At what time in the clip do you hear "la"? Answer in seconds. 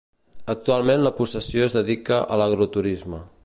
1.07-1.11